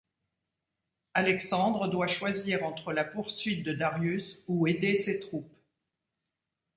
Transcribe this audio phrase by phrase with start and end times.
[1.13, 5.45] Alexandre doit choisir entre la poursuite de Darius ou aider ses troupes.